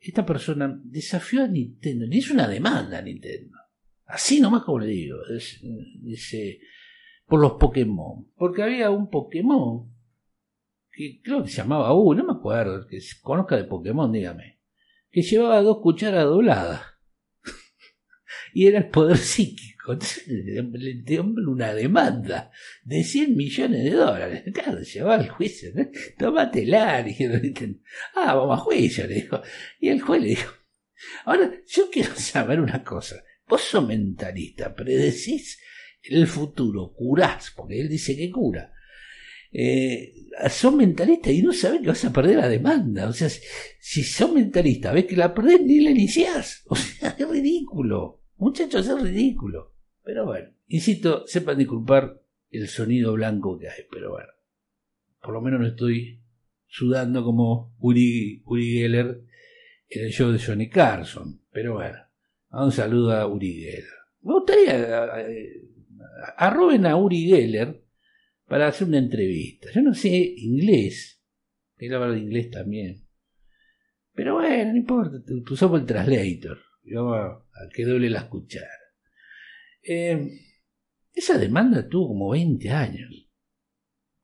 [0.00, 3.58] Esta persona desafió a Nintendo, le hizo una demanda a Nintendo.
[4.06, 5.18] Así nomás como le digo,
[6.00, 6.60] dice,
[7.26, 8.32] por los Pokémon.
[8.34, 9.94] Porque había un Pokémon
[10.90, 14.60] que creo que se llamaba U, no me acuerdo, que se conozca de Pokémon, dígame,
[15.10, 16.82] que llevaba dos cucharas dobladas.
[18.54, 19.69] y era el poder psíquico
[21.46, 22.50] una demanda
[22.84, 24.42] de 100 millones de dólares.
[24.52, 25.86] Claro, llevaba al juicio, ¿no?
[26.18, 27.82] Tómatela, dijeron.
[28.14, 29.42] Ah, vamos a juicio, le dijo.
[29.80, 30.52] Y el juez le dijo,
[31.24, 33.22] ahora, yo quiero saber una cosa.
[33.48, 35.60] Vos sos mentalista, predecís
[36.02, 38.72] el futuro, curás, porque él dice que cura.
[39.52, 40.14] Eh,
[40.48, 43.08] son mentalistas y no saben que vas a perder la demanda.
[43.08, 43.40] O sea, si,
[43.80, 46.62] si son mentalistas, ves que la perdés ni la iniciás.
[46.68, 48.19] O sea, es ridículo.
[48.40, 49.74] Muchachos, es ridículo.
[50.02, 54.30] Pero bueno, insisto, sepan disculpar el sonido blanco que hay, pero bueno.
[55.20, 56.22] Por lo menos no estoy
[56.66, 59.24] sudando como Uri, Uri Geller
[59.90, 61.42] en el show de Johnny Carson.
[61.52, 61.98] Pero bueno,
[62.52, 63.84] un saludo a Uri Geller.
[64.22, 65.10] Me gustaría
[66.38, 67.84] arroben a Uri Geller
[68.46, 69.68] para hacer una entrevista.
[69.74, 71.22] Yo no sé inglés.
[71.76, 73.04] Él habla de inglés también.
[74.14, 76.69] Pero bueno, no importa, usamos el translator.
[76.94, 78.68] Vamos a que doble la cuchara.
[79.82, 80.28] Eh,
[81.12, 83.28] esa demanda tuvo como 20 años.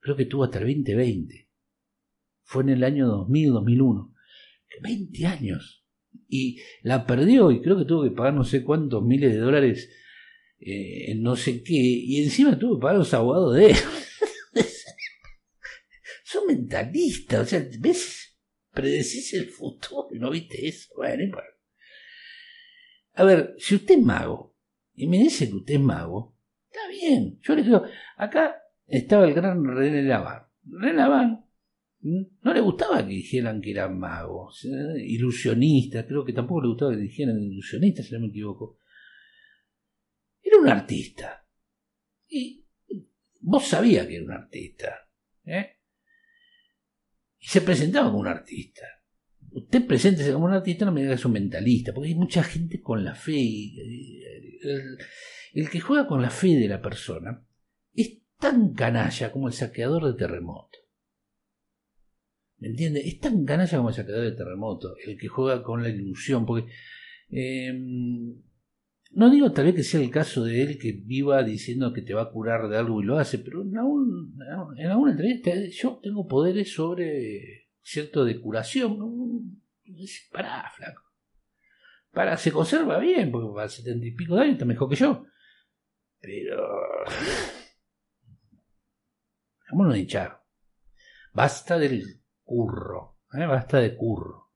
[0.01, 1.49] Creo que tuvo hasta el 2020.
[2.43, 4.13] Fue en el año 2000-2001.
[4.83, 5.85] 20 años.
[6.29, 9.91] Y la perdió y creo que tuvo que pagar no sé cuántos miles de dólares
[10.59, 11.75] eh, en no sé qué.
[11.75, 13.77] Y encima tuvo que pagar los abogados de él.
[16.25, 17.41] Son mentalistas.
[17.41, 18.39] O sea, ¿ves?
[18.73, 20.09] Predecís el futuro.
[20.13, 20.93] ¿No viste eso?
[20.97, 21.37] Bueno,
[23.17, 24.55] a ver, si usted es mago
[24.95, 27.39] y me dice que usted es mago, está bien.
[27.41, 27.83] Yo le digo,
[28.19, 30.43] acá estaba el gran René Laván.
[30.65, 31.47] René Laván
[32.01, 35.03] no le gustaba que dijeran que eran magos, ¿eh?
[35.03, 38.79] ilusionistas, creo que tampoco le gustaba que dijeran ilusionistas, si no me equivoco.
[40.43, 41.45] Era un artista.
[42.29, 42.65] Y
[43.41, 45.09] vos sabías que era un artista.
[45.47, 45.79] ¿eh?
[47.39, 48.96] Y se presentaba como un artista
[49.57, 52.43] usted presente como un artista, no me diga que es un mentalista, porque hay mucha
[52.43, 53.41] gente con la fe.
[54.63, 54.99] El,
[55.55, 57.43] el, que juega con la fe de la persona
[57.95, 60.79] es tan canalla como el saqueador de terremoto.
[62.59, 63.01] ¿Me entiende?
[63.01, 66.71] Es tan canalla como el saqueador de terremoto, el que juega con la ilusión, porque
[67.31, 68.43] em,
[69.13, 72.13] no digo tal vez que sea el caso de él que viva diciendo que te
[72.13, 74.39] va a curar de algo y lo hace, pero en, algún,
[74.77, 78.25] en alguna entrevista yo tengo poderes sobre ¿cierto?
[78.25, 79.63] De curación.
[80.33, 81.03] Pará, flaco.
[82.11, 85.25] Para, se conserva bien, porque para setenta y pico de años está mejor que yo.
[86.21, 86.67] Pero.
[89.71, 90.43] Vámonos de hinchar.
[91.33, 93.19] Basta del curro.
[93.33, 93.47] ¿eh?
[93.47, 94.51] Basta de curro.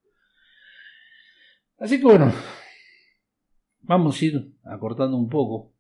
[1.79, 2.33] Así que bueno,
[3.81, 5.75] vamos a ir acortando un poco.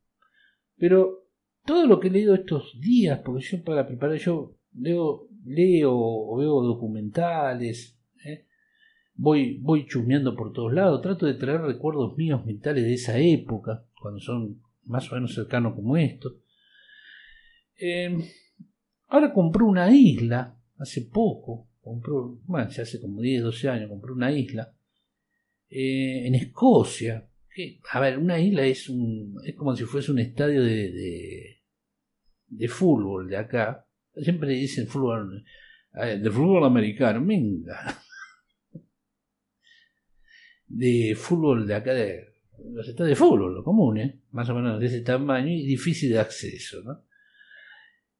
[0.76, 1.28] Pero
[1.64, 6.36] todo lo que he leído estos días, porque yo para preparar, yo leo, leo o
[6.36, 8.46] veo documentales, ¿eh?
[9.14, 13.86] voy, voy chusmeando por todos lados, trato de traer recuerdos míos mentales de esa época,
[14.00, 16.40] cuando son más o menos cercanos como esto.
[17.76, 18.22] Em,
[19.08, 24.12] ahora compré una isla, hace poco, compró, bueno, ya hace como 10, 12 años, compré
[24.12, 24.74] una isla
[25.68, 27.26] eh, en Escocia.
[27.52, 31.58] Que, a ver, una isla es, un, es como si fuese un estadio de,
[32.46, 33.86] de fútbol de acá.
[34.14, 35.44] Siempre dicen fútbol,
[35.94, 37.96] eh, de fútbol americano, venga.
[40.66, 42.30] De fútbol de acá, de
[42.72, 44.20] los estadios de fútbol, lo común, ¿eh?
[44.30, 46.82] más o menos de ese tamaño y difícil de acceso.
[46.82, 47.04] ¿no?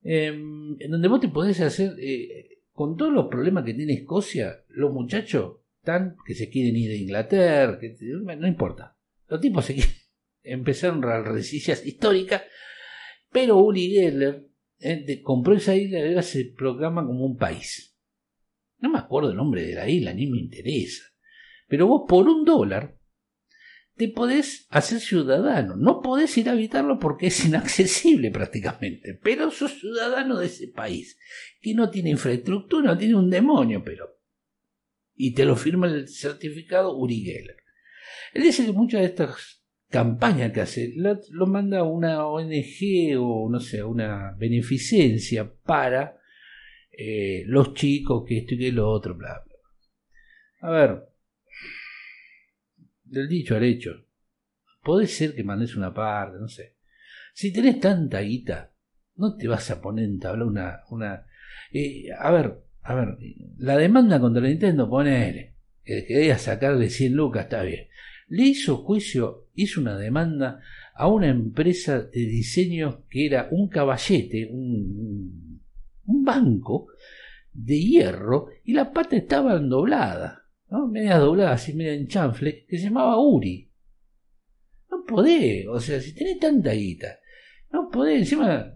[0.03, 4.65] Em, en donde vos te podés hacer, eh, con todos los problemas que tiene Escocia,
[4.69, 8.97] los muchachos están que se quieren ir de Inglaterra, que, no importa.
[9.29, 9.95] Los tipos se quieren,
[10.43, 12.43] empezaron resillas históricas,
[13.31, 14.50] pero Uli Geller
[14.81, 17.97] eh, compró esa isla y ahora se proclama como un país.
[18.79, 21.05] No me acuerdo el nombre de la isla, ni me interesa.
[21.69, 22.99] Pero vos por un dólar
[23.97, 25.77] te podés hacer ciudadano.
[25.77, 31.19] No podés ir a habitarlo porque es inaccesible prácticamente, pero sos ciudadano de ese país,
[31.61, 34.19] que no tiene infraestructura, no tiene un demonio, pero...
[35.15, 37.59] Y te lo firma el certificado Uri Geller.
[38.33, 39.60] Él dice que muchas de estas
[39.91, 46.21] campañas que hace lo, manda una ONG o no sé, una beneficencia para
[46.93, 50.69] eh, los chicos que esto y que lo otro, bla, bla.
[50.69, 51.09] A ver,
[53.05, 54.07] del dicho al hecho.
[54.83, 56.77] Puede ser que mandes una parte, no sé.
[57.35, 58.73] Si tenés tanta guita,
[59.17, 60.81] no te vas a poner en tabla una...
[60.91, 61.27] una
[61.73, 63.19] eh, a ver, a ver,
[63.59, 67.89] la demanda contra Nintendo, ponele, que quería sacarle 100 lucas, está bien.
[68.31, 70.61] Le hizo juicio, hizo una demanda
[70.95, 75.61] a una empresa de diseño que era un caballete, un,
[76.07, 76.89] un banco
[77.53, 80.41] de hierro, y la pata estaba doblada.
[80.69, 80.87] ¿no?
[80.87, 83.69] media doblada, así media en que se llamaba Uri.
[84.91, 87.19] No podés, o sea, si tenés tanta guita,
[87.73, 88.75] no podés, encima,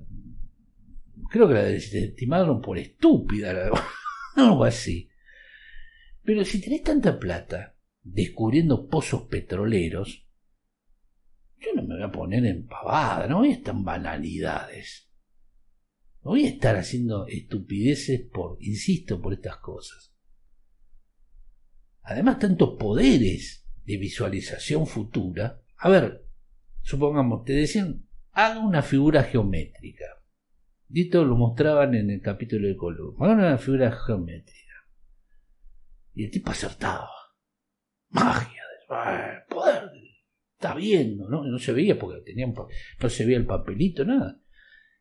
[1.31, 3.71] creo que la desestimaron por estúpida,
[4.37, 5.09] algo así.
[6.25, 7.74] Pero si tenés tanta plata,
[8.05, 10.29] descubriendo pozos petroleros,
[11.59, 15.11] yo no me voy a poner en pavada, no voy a estar en banalidades.
[16.23, 20.15] No voy a estar haciendo estupideces por, insisto, por estas cosas.
[22.03, 25.63] Además, tantos poderes de visualización futura.
[25.77, 26.27] A ver,
[26.83, 30.05] supongamos, te decían, haga una figura geométrica.
[30.93, 33.17] Esto lo mostraban en el capítulo de Column.
[33.23, 34.75] Haga una figura geométrica.
[36.15, 37.14] Y el tipo acertaba.
[38.15, 39.91] Magia, poder.
[40.55, 41.45] Está viendo, ¿no?
[41.45, 44.41] No se veía porque tenía no se veía el papelito, nada.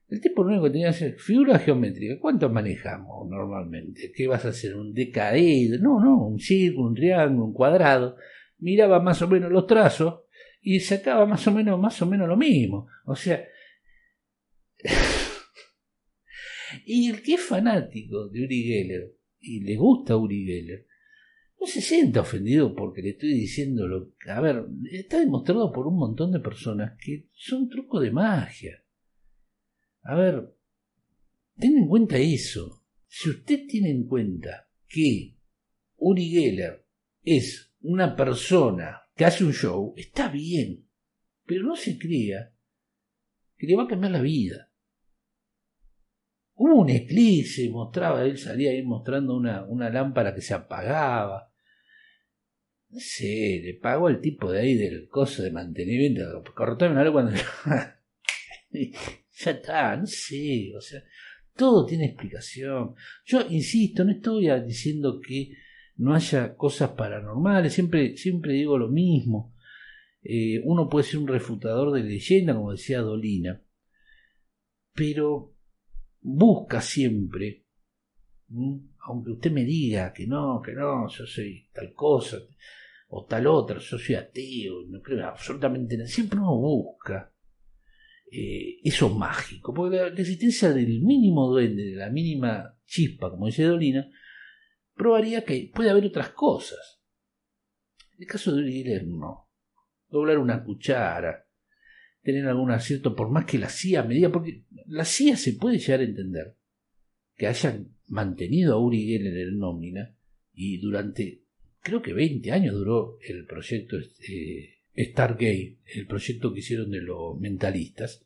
[0.09, 4.11] El tipo lo único que tenía que hacer, figura geométrica, ¿cuánto manejamos normalmente?
[4.13, 4.75] ¿Qué vas a hacer?
[4.75, 5.77] ¿Un decaído?
[5.79, 8.17] No, no, un círculo, un triángulo, un cuadrado.
[8.57, 10.21] Miraba más o menos los trazos
[10.61, 12.87] y sacaba más o menos, más o menos lo mismo.
[13.05, 13.45] O sea,
[16.85, 20.87] y el que es fanático de Uri Geller y le gusta Uri Geller,
[21.63, 25.95] no se sienta ofendido porque le estoy diciendo lo A ver, está demostrado por un
[25.95, 28.83] montón de personas que son trucos de magia.
[30.01, 30.57] A ver,
[31.57, 32.83] ten en cuenta eso.
[33.07, 35.37] Si usted tiene en cuenta que
[35.95, 36.85] Uri Geller
[37.21, 40.85] es una persona que hace un show, está bien,
[41.45, 42.53] pero no se crea
[43.55, 44.69] que le va a cambiar la vida.
[46.55, 51.52] Hubo un eclipse, mostraba, él salía ahí mostrando una, una lámpara que se apagaba.
[52.95, 56.43] Sé, le pagó al tipo de ahí del coso de mantenimiento.
[56.55, 57.31] Cortame algo cuando.
[58.71, 61.03] ya está, no sé, o sea,
[61.55, 62.95] todo tiene explicación.
[63.25, 65.53] Yo insisto, no estoy diciendo que
[65.97, 69.55] no haya cosas paranormales, siempre, siempre digo lo mismo.
[70.21, 73.61] Eh, uno puede ser un refutador de leyenda, como decía Dolina,
[74.93, 75.55] pero
[76.21, 77.65] busca siempre,
[78.99, 82.37] aunque usted me diga que no, que no, yo soy tal cosa
[83.15, 87.31] o tal otra, yo soy ateo, no creo absolutamente nada, siempre uno busca
[88.31, 93.65] eh, eso mágico, porque la, existencia del mínimo duende, de la mínima chispa, como dice
[93.65, 94.09] Dolina,
[94.95, 97.03] probaría que puede haber otras cosas.
[98.17, 99.51] En el caso de Uri no.
[100.09, 101.47] Doblar una cuchara,
[102.23, 105.77] tener algún acierto, por más que la CIA me diga, porque la CIA se puede
[105.77, 106.57] llegar a entender
[107.35, 110.15] que hayan mantenido a Uri Geller en nómina
[110.51, 111.42] y durante
[111.83, 117.39] creo que 20 años duró el proyecto eh, Stargate, el proyecto que hicieron de los
[117.39, 118.25] mentalistas.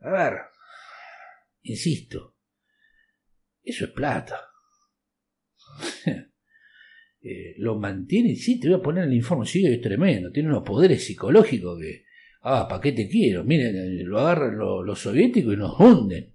[0.00, 0.34] A ver,
[1.62, 2.36] insisto,
[3.62, 4.40] eso es plata.
[7.22, 10.62] Eh, lo mantiene, sí, te voy a poner el informe, sí, es tremendo, tiene unos
[10.62, 12.06] poderes psicológicos que,
[12.40, 13.44] ah, ¿para qué te quiero?
[13.44, 16.34] Miren, eh, lo agarran los, soviéticos y nos hunden.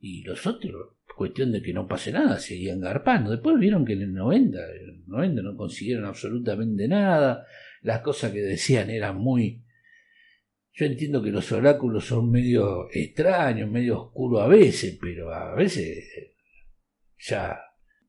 [0.00, 3.30] Y los otros, cuestión de que no pase nada, seguían garpando.
[3.30, 7.44] Después vieron que en el 90, en el 90 no consiguieron absolutamente nada,
[7.82, 9.64] las cosas que decían eran muy...
[10.72, 16.06] Yo entiendo que los oráculos son medio extraños, medio oscuros a veces, pero a veces
[17.18, 17.58] ya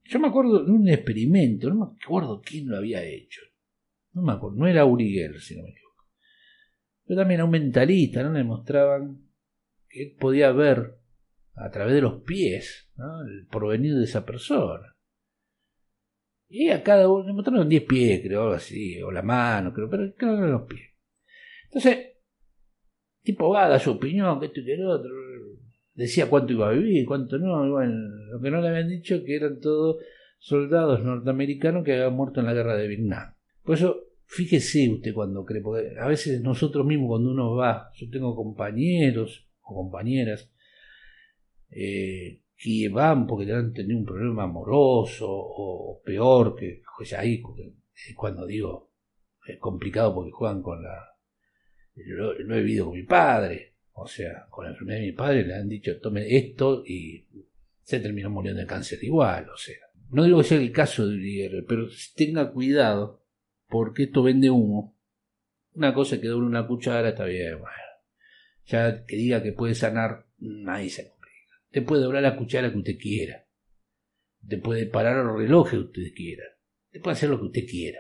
[0.10, 3.42] yo me acuerdo de un experimento, no me acuerdo quién lo había hecho.
[4.14, 6.08] No me acuerdo, no era Uri Geller, si no me equivoco.
[7.06, 8.34] Pero también a un mentalista, ¿no?
[8.34, 9.30] Le mostraban
[9.88, 10.99] que él podía ver
[11.60, 14.96] a través de los pies el porvenir de esa persona.
[16.48, 20.12] Y a cada uno mostraron 10 pies, creo, algo así, o la mano, creo, pero
[20.16, 20.90] creo que eran los pies.
[21.66, 22.18] Entonces,
[23.22, 25.12] tipo va, da su opinión, que esto y que el otro
[25.94, 27.94] decía cuánto iba a vivir, cuánto no, bueno,
[28.32, 29.98] lo que no le habían dicho que eran todos
[30.40, 33.36] soldados norteamericanos que habían muerto en la guerra de Vietnam.
[33.64, 38.10] Por eso, fíjese usted cuando cree, porque a veces nosotros mismos cuando uno va, yo
[38.10, 40.50] tengo compañeros o compañeras
[41.72, 47.42] eh, que van porque han tenido un problema amoroso o, peor, que pues ahí
[48.16, 48.92] cuando digo
[49.46, 51.16] es complicado porque juegan con la...
[51.96, 55.56] lo he vivido con mi padre, o sea, con la enfermedad de mi padre le
[55.56, 57.28] han dicho tome esto y
[57.82, 59.50] se terminó muriendo de cáncer igual.
[59.50, 59.78] O sea,
[60.12, 63.24] no digo que sea el caso de Uri pero tenga cuidado
[63.68, 64.96] porque esto vende humo.
[65.74, 67.74] Una cosa que doble una cuchara está bien, bueno.
[68.66, 71.14] Ya que diga que puede sanar, nadie se.
[71.70, 73.46] Te puede doblar la cuchara que usted quiera.
[74.48, 76.44] Te puede parar el reloj que usted quiera.
[76.90, 78.00] Te puede hacer lo que usted quiera.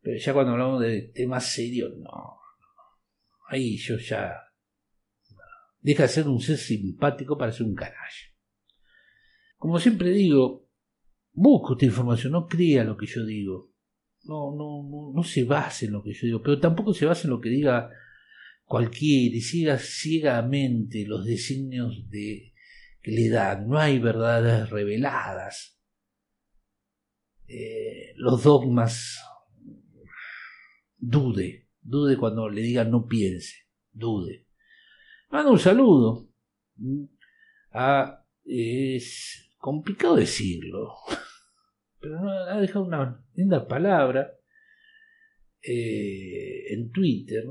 [0.00, 2.38] Pero ya cuando hablamos de temas serios, no.
[3.48, 4.34] Ahí yo ya
[5.82, 7.96] Deja de ser un ser simpático para ser un canalla.
[9.56, 10.70] Como siempre digo,
[11.32, 13.72] busque usted información, no crea lo que yo digo.
[14.22, 17.26] No, no, no, no se base en lo que yo digo, pero tampoco se base
[17.26, 17.90] en lo que diga
[18.72, 22.54] cualquiera y siga ciegamente los designios de,
[23.02, 23.68] que le dan.
[23.68, 25.78] No hay verdades reveladas.
[27.46, 29.22] Eh, los dogmas,
[30.96, 34.46] dude, dude cuando le digan no piense, dude.
[35.28, 36.30] Mando un saludo.
[38.46, 40.94] es complicado decirlo,
[42.00, 44.32] pero ha dejado una linda palabra
[45.60, 47.44] eh, en Twitter,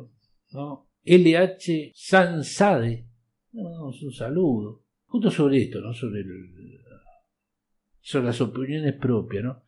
[0.50, 0.91] ¿no?
[1.04, 3.08] LH Sansade.
[3.54, 4.84] Mandamos un saludo.
[5.06, 5.94] Justo sobre esto, ¿no?
[5.94, 6.24] Sobre,
[8.00, 9.64] sobre las opiniones propias, ¿no?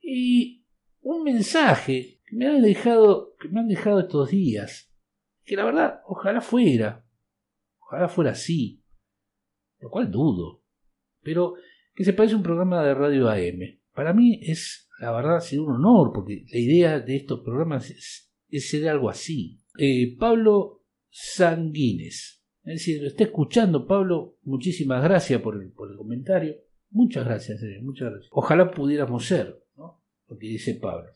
[0.00, 0.64] Y
[1.00, 4.92] un mensaje que me han dejado, que me han dejado estos días,
[5.44, 7.04] que la verdad, ojalá fuera,
[7.90, 8.84] Ojalá fuera así.
[9.80, 10.62] Lo cual dudo.
[11.22, 11.54] Pero
[11.94, 13.80] que se parece un programa de radio AM.
[13.92, 18.29] Para mí es, la verdad, ser un honor, porque la idea de estos programas es,
[18.58, 19.60] ser algo así.
[19.78, 22.42] Eh, Pablo Sanguines.
[22.64, 24.38] Es decir, lo está escuchando Pablo.
[24.42, 26.56] Muchísimas gracias por el, comentario.
[26.90, 28.30] Muchas gracias, muchas gracias.
[28.32, 30.02] Ojalá pudiéramos ser, ¿no?
[30.26, 31.08] Lo que dice Pablo.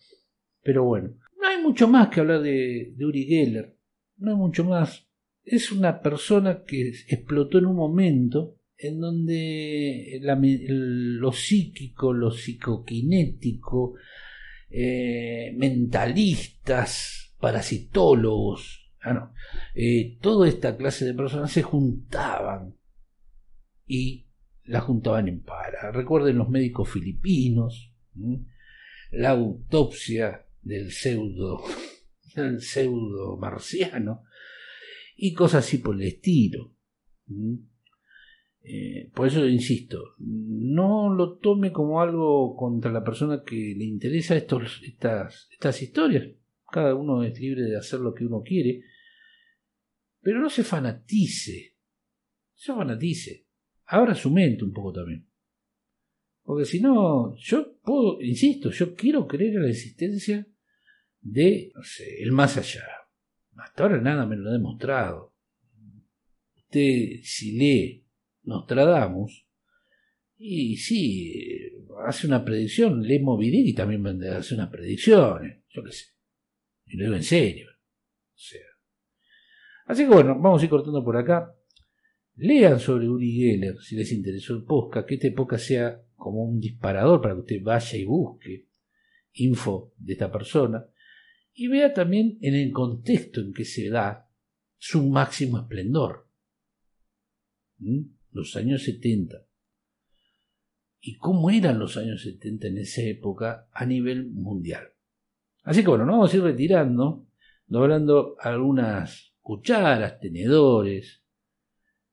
[0.62, 3.76] Pero bueno, no hay mucho más que hablar de, de Uri Geller.
[4.16, 5.08] No hay mucho más
[5.44, 13.94] es una persona que explotó en un momento en donde lo psíquico, lo psicoquinético,
[14.70, 19.30] eh, mentalistas, parasitólogos, ah,
[19.74, 22.74] eh, toda esta clase de personas se juntaban
[23.86, 24.28] y
[24.64, 25.92] la juntaban en para.
[25.92, 27.92] Recuerden los médicos filipinos,
[29.10, 31.62] la autopsia del pseudo,
[32.34, 34.24] del pseudo marciano,
[35.14, 36.72] y cosas así por el estilo.
[38.62, 44.34] Eh, por eso insisto, no lo tome como algo contra la persona que le interesa
[44.34, 46.24] estos, estas, estas historias.
[46.74, 48.82] Cada uno es libre de hacer lo que uno quiere,
[50.20, 51.76] pero no se fanatice.
[51.76, 53.46] No se fanatice.
[53.84, 55.24] Abra su mente un poco también.
[56.42, 60.48] Porque si no, yo puedo, insisto, yo quiero creer en la existencia
[61.20, 62.82] de, no sé, el más allá.
[63.54, 65.32] Hasta ahora nada me lo ha demostrado.
[66.56, 68.04] Usted, si lee
[68.42, 69.46] Nostradamus,
[70.36, 71.32] y sí,
[72.04, 76.13] hace una predicción, lee Moby y también hace unas predicciones, yo qué sé.
[76.86, 77.70] Y lo digo en serio.
[77.70, 78.60] O sea.
[79.86, 81.54] Así que bueno, vamos a ir cortando por acá.
[82.36, 86.58] Lean sobre Uri Geller si les interesó el podcast, que este podcast sea como un
[86.58, 88.68] disparador para que usted vaya y busque
[89.34, 90.86] info de esta persona
[91.54, 94.28] y vea también en el contexto en que se da
[94.76, 96.28] su máximo esplendor.
[97.78, 98.00] ¿Mm?
[98.32, 99.46] Los años 70.
[101.00, 104.93] Y cómo eran los años 70 en esa época a nivel mundial.
[105.64, 107.26] Así que bueno, nos vamos a ir retirando,
[107.66, 111.22] doblando algunas cucharas, tenedores,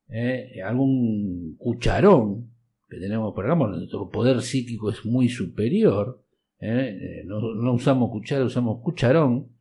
[0.10, 0.62] ¿eh?
[0.64, 2.52] algún cucharón
[2.90, 6.22] que tenemos por acá, nuestro poder psíquico es muy superior,
[6.60, 6.98] ¿eh?
[7.02, 9.56] Eh, no, no, usamos cuchara, usamos cucharón,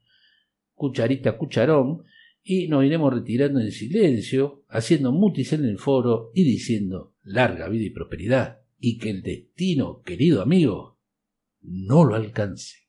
[0.74, 2.03] cucharita, cucharón,
[2.43, 7.84] y nos iremos retirando en silencio, haciendo mutis en el foro y diciendo larga vida
[7.84, 10.99] y prosperidad, y que el destino, querido amigo,
[11.61, 12.79] no lo alcance.